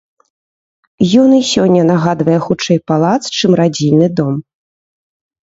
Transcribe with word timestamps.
Ён 1.23 1.29
і 1.39 1.41
сёння 1.53 1.83
нагадвае 1.91 2.39
хутчэй 2.47 2.79
палац, 2.93 3.21
чым 3.37 3.51
радзільны 3.61 4.07
дом. 4.23 4.35